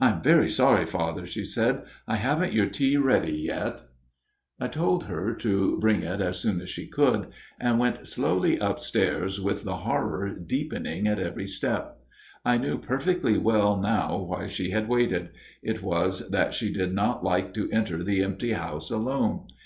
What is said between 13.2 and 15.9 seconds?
well now why she had waited: it